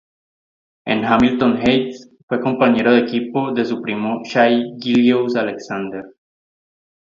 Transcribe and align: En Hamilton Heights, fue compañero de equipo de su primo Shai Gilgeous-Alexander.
En 0.83 1.05
Hamilton 1.05 1.59
Heights, 1.61 2.09
fue 2.27 2.39
compañero 2.41 2.91
de 2.91 3.01
equipo 3.01 3.51
de 3.53 3.65
su 3.65 3.83
primo 3.83 4.21
Shai 4.25 4.73
Gilgeous-Alexander. 4.81 6.03